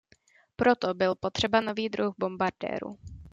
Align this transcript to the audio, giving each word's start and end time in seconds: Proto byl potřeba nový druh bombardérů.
Proto 0.55 0.93
byl 0.93 1.15
potřeba 1.15 1.61
nový 1.61 1.89
druh 1.89 2.13
bombardérů. 2.17 2.97